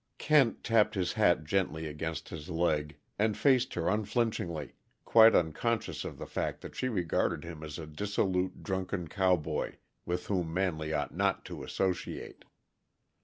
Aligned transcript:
Kent 0.17 0.63
tapped 0.63 0.95
his 0.95 1.13
hat 1.13 1.43
gently 1.43 1.85
against 1.85 2.29
his 2.29 2.49
leg 2.49 2.97
and 3.19 3.37
faced 3.37 3.75
her 3.75 3.87
unflinchingly, 3.87 4.73
quite 5.05 5.35
unconscious 5.35 6.03
of 6.03 6.17
the 6.17 6.25
fact 6.25 6.61
that 6.61 6.75
she 6.75 6.89
regarded 6.89 7.43
him 7.43 7.61
as 7.61 7.77
a 7.77 7.85
dissolute, 7.85 8.63
drunken 8.63 9.07
cowboy 9.07 9.75
with 10.03 10.25
whom 10.25 10.51
Manley 10.51 10.91
ought 10.91 11.13
not 11.13 11.45
to 11.45 11.61
associate. 11.63 12.45